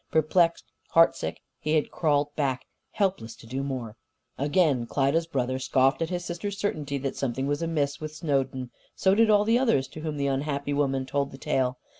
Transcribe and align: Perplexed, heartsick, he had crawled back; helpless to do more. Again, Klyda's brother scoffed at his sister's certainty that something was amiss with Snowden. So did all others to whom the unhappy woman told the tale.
Perplexed, 0.09 0.65
heartsick, 0.95 1.41
he 1.59 1.73
had 1.75 1.91
crawled 1.91 2.35
back; 2.35 2.65
helpless 2.89 3.35
to 3.35 3.45
do 3.45 3.61
more. 3.61 3.97
Again, 4.35 4.87
Klyda's 4.87 5.27
brother 5.27 5.59
scoffed 5.59 6.01
at 6.01 6.09
his 6.09 6.25
sister's 6.25 6.57
certainty 6.57 6.97
that 6.97 7.15
something 7.15 7.45
was 7.45 7.61
amiss 7.61 8.01
with 8.01 8.15
Snowden. 8.15 8.71
So 8.95 9.13
did 9.13 9.29
all 9.29 9.47
others 9.47 9.87
to 9.89 9.99
whom 9.99 10.17
the 10.17 10.25
unhappy 10.25 10.73
woman 10.73 11.05
told 11.05 11.29
the 11.31 11.37
tale. 11.37 11.77